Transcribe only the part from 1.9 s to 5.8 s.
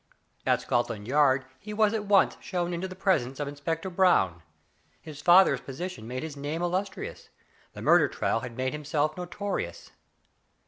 at once shown into the presence of Inspector Brown. His father's